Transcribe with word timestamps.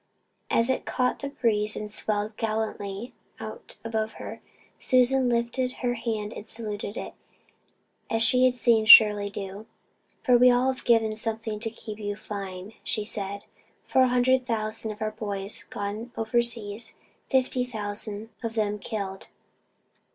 As 0.49 0.67
it 0.71 0.83
caught 0.87 1.19
the 1.19 1.29
breeze 1.29 1.75
and 1.75 1.91
swelled 1.91 2.35
gallantly 2.35 3.13
out 3.39 3.77
above 3.83 4.13
her, 4.13 4.41
Susan 4.79 5.29
lifted 5.29 5.73
her 5.85 5.93
hand 5.93 6.33
and 6.33 6.47
saluted 6.47 6.97
it, 6.97 7.13
as 8.09 8.23
she 8.23 8.45
had 8.45 8.55
seen 8.55 8.85
Shirley 8.85 9.29
do. 9.29 9.67
"We've 10.27 10.51
all 10.51 10.73
given 10.73 11.15
something 11.15 11.59
to 11.59 11.69
keep 11.69 11.99
you 11.99 12.15
flying," 12.15 12.73
she 12.83 13.05
said. 13.05 13.43
"Four 13.83 14.07
hundred 14.07 14.47
thousand 14.47 14.89
of 14.89 15.03
our 15.03 15.11
boys 15.11 15.65
gone 15.65 16.11
overseas 16.17 16.95
fifty 17.29 17.63
thousand 17.63 18.31
of 18.41 18.55
them 18.55 18.79
killed. 18.79 19.27